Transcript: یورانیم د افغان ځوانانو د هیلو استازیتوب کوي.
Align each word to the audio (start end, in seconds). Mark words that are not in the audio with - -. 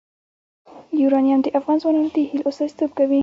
یورانیم 1.01 1.39
د 1.43 1.47
افغان 1.57 1.77
ځوانانو 1.81 2.13
د 2.15 2.17
هیلو 2.29 2.49
استازیتوب 2.51 2.89
کوي. 2.97 3.19